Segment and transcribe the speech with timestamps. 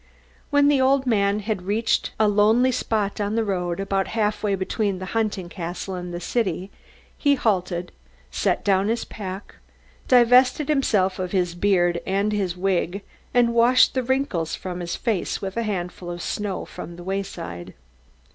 [0.49, 4.55] When the old man had reached a lonely spot on the road, about half way
[4.55, 6.71] between the hunting castle and the city,
[7.19, 7.91] he halted,
[8.31, 9.57] set down his pack,
[10.07, 15.39] divested himself of his beard and his wig and washed the wrinkles from his face
[15.39, 17.75] with a handful of snow from the wayside.